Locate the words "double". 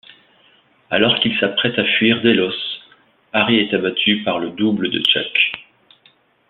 4.49-4.89